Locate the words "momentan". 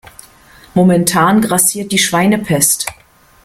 0.73-1.41